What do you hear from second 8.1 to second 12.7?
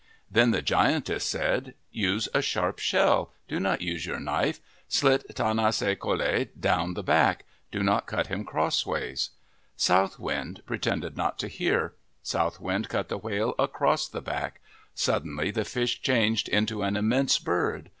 him crossways." South Wind pretended not to hear. South